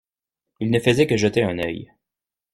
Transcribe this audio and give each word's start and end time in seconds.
Elle 0.59 0.71
ne 0.71 0.79
faisait 0.79 1.05
que 1.05 1.15
jeter 1.15 1.43
un 1.43 1.59
œil. 1.59 1.93